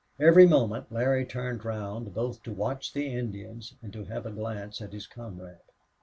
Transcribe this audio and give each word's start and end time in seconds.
Every 0.19 0.47
moment 0.47 0.91
Larry 0.91 1.25
turned 1.27 1.63
round 1.63 2.15
both 2.15 2.41
to 2.41 2.51
watch 2.51 2.91
the 2.93 3.13
Indians 3.13 3.75
and 3.83 3.93
to 3.93 4.05
have 4.05 4.25
a 4.25 4.31
glance 4.31 4.81
at 4.81 4.93
his 4.93 5.05
comrade. 5.05 5.59